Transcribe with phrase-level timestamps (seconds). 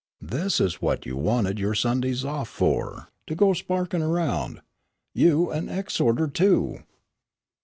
[0.23, 4.63] "This is what you wanted your Sundays off for, to go sparking around
[5.13, 6.79] you an exhorter, too."